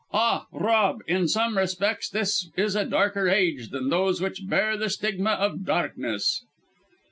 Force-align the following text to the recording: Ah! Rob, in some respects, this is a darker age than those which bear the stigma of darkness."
Ah! 0.11 0.47
Rob, 0.51 1.01
in 1.05 1.27
some 1.27 1.55
respects, 1.59 2.09
this 2.09 2.49
is 2.57 2.75
a 2.75 2.83
darker 2.85 3.29
age 3.29 3.69
than 3.69 3.89
those 3.89 4.19
which 4.19 4.47
bear 4.49 4.75
the 4.75 4.89
stigma 4.89 5.29
of 5.33 5.63
darkness." 5.63 6.43